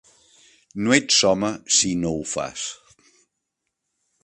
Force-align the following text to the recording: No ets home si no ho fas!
No 0.85 0.95
ets 0.97 1.19
home 1.31 1.51
si 1.77 1.93
no 2.05 2.15
ho 2.15 2.25
fas! 2.33 2.65